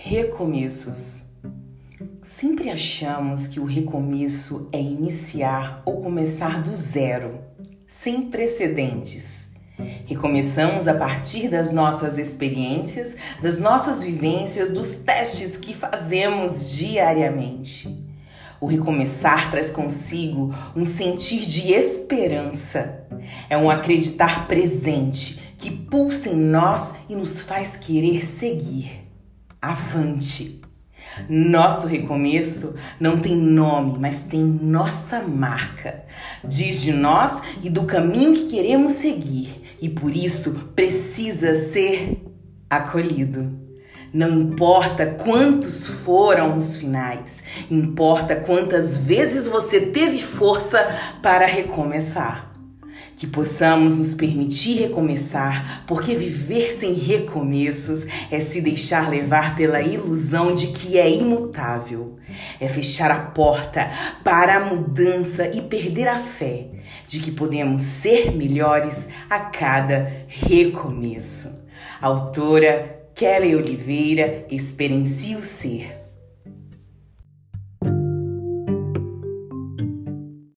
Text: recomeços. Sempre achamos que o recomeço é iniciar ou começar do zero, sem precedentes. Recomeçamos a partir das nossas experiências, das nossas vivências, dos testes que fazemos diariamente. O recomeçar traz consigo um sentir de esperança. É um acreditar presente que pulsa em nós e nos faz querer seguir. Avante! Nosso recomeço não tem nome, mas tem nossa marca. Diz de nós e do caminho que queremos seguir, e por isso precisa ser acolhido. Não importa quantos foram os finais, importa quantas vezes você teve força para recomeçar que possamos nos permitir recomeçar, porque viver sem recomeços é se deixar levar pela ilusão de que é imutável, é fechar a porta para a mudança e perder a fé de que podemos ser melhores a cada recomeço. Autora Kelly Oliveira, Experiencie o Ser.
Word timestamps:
recomeços. 0.00 1.32
Sempre 2.22 2.70
achamos 2.70 3.48
que 3.48 3.58
o 3.58 3.64
recomeço 3.64 4.68
é 4.72 4.80
iniciar 4.80 5.82
ou 5.84 6.00
começar 6.00 6.62
do 6.62 6.72
zero, 6.72 7.40
sem 7.88 8.22
precedentes. 8.22 9.48
Recomeçamos 10.06 10.86
a 10.86 10.94
partir 10.94 11.48
das 11.48 11.72
nossas 11.72 12.16
experiências, 12.16 13.16
das 13.42 13.58
nossas 13.58 14.00
vivências, 14.00 14.70
dos 14.70 14.92
testes 14.92 15.56
que 15.56 15.74
fazemos 15.74 16.76
diariamente. 16.76 18.06
O 18.60 18.66
recomeçar 18.66 19.50
traz 19.50 19.72
consigo 19.72 20.54
um 20.76 20.84
sentir 20.84 21.40
de 21.40 21.72
esperança. 21.72 23.04
É 23.50 23.58
um 23.58 23.68
acreditar 23.68 24.46
presente 24.46 25.54
que 25.58 25.72
pulsa 25.72 26.28
em 26.28 26.36
nós 26.36 26.94
e 27.08 27.16
nos 27.16 27.40
faz 27.40 27.76
querer 27.76 28.24
seguir. 28.24 29.07
Avante! 29.60 30.60
Nosso 31.28 31.88
recomeço 31.88 32.76
não 33.00 33.18
tem 33.18 33.34
nome, 33.34 33.98
mas 33.98 34.22
tem 34.22 34.40
nossa 34.40 35.22
marca. 35.22 36.04
Diz 36.44 36.82
de 36.82 36.92
nós 36.92 37.42
e 37.62 37.68
do 37.68 37.82
caminho 37.82 38.34
que 38.34 38.48
queremos 38.48 38.92
seguir, 38.92 39.62
e 39.80 39.88
por 39.88 40.14
isso 40.14 40.70
precisa 40.76 41.54
ser 41.54 42.22
acolhido. 42.70 43.58
Não 44.12 44.30
importa 44.30 45.06
quantos 45.06 45.86
foram 45.86 46.56
os 46.56 46.78
finais, 46.78 47.42
importa 47.68 48.36
quantas 48.36 48.96
vezes 48.96 49.48
você 49.48 49.80
teve 49.80 50.18
força 50.18 50.78
para 51.20 51.46
recomeçar 51.46 52.47
que 53.18 53.26
possamos 53.26 53.96
nos 53.98 54.14
permitir 54.14 54.78
recomeçar, 54.80 55.82
porque 55.86 56.14
viver 56.14 56.70
sem 56.70 56.94
recomeços 56.94 58.06
é 58.30 58.38
se 58.38 58.60
deixar 58.60 59.10
levar 59.10 59.56
pela 59.56 59.82
ilusão 59.82 60.54
de 60.54 60.68
que 60.68 60.96
é 60.96 61.10
imutável, 61.10 62.16
é 62.60 62.68
fechar 62.68 63.10
a 63.10 63.18
porta 63.18 63.90
para 64.22 64.56
a 64.56 64.60
mudança 64.60 65.48
e 65.48 65.60
perder 65.62 66.06
a 66.06 66.16
fé 66.16 66.68
de 67.08 67.18
que 67.18 67.32
podemos 67.32 67.82
ser 67.82 68.30
melhores 68.30 69.08
a 69.28 69.40
cada 69.40 70.12
recomeço. 70.28 71.58
Autora 72.00 73.10
Kelly 73.16 73.56
Oliveira, 73.56 74.46
Experiencie 74.48 75.34
o 75.34 75.42
Ser. 75.42 76.07